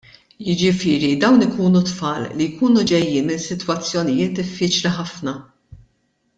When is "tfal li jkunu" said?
1.89-2.81